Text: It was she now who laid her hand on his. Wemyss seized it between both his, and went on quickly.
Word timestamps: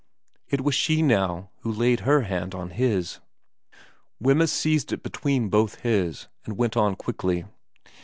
It 0.49 0.61
was 0.61 0.73
she 0.73 1.03
now 1.03 1.51
who 1.59 1.71
laid 1.71 1.99
her 1.99 2.21
hand 2.21 2.55
on 2.55 2.71
his. 2.71 3.19
Wemyss 4.19 4.51
seized 4.51 4.91
it 4.91 5.03
between 5.03 5.47
both 5.49 5.81
his, 5.81 6.27
and 6.43 6.57
went 6.57 6.75
on 6.75 6.95
quickly. 6.95 7.45